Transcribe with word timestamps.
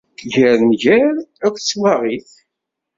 Gar 0.33 0.57
nnger 0.61 1.13
akked 1.45 1.63
twaɣit. 1.69 2.29